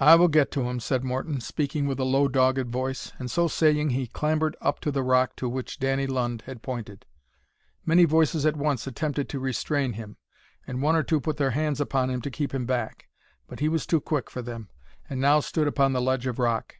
"I 0.00 0.16
will 0.16 0.26
get 0.26 0.50
to 0.50 0.64
him," 0.64 0.80
said 0.80 1.04
Morton, 1.04 1.40
speaking 1.40 1.86
with 1.86 2.00
a 2.00 2.04
low 2.04 2.26
dogged 2.26 2.68
voice, 2.72 3.12
and 3.20 3.30
so 3.30 3.46
saying 3.46 3.90
he 3.90 4.08
clambered 4.08 4.56
up 4.60 4.80
to 4.80 4.90
the 4.90 5.04
rock 5.04 5.36
to 5.36 5.48
which 5.48 5.78
Danny 5.78 6.08
Lund 6.08 6.42
had 6.46 6.60
pointed. 6.60 7.06
Many 7.86 8.04
voices 8.04 8.44
at 8.44 8.56
once 8.56 8.88
attempted 8.88 9.28
to 9.28 9.38
restrain 9.38 9.92
him, 9.92 10.16
and 10.66 10.82
one 10.82 10.96
or 10.96 11.04
two 11.04 11.20
put 11.20 11.36
their 11.36 11.52
hands 11.52 11.80
upon 11.80 12.10
him 12.10 12.20
to 12.22 12.32
keep 12.32 12.52
him 12.52 12.66
back, 12.66 13.10
but 13.46 13.60
he 13.60 13.68
was 13.68 13.86
too 13.86 14.00
quick 14.00 14.28
for 14.28 14.42
them, 14.42 14.70
and 15.08 15.20
now 15.20 15.38
stood 15.38 15.68
upon 15.68 15.92
the 15.92 16.02
ledge 16.02 16.26
of 16.26 16.40
rock. 16.40 16.78